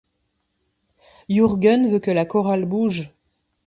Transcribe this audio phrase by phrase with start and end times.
[1.29, 3.11] Jurgen veut que la chorale bouge.